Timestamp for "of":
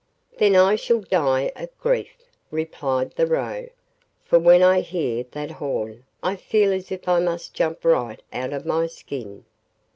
1.55-1.69, 8.51-8.65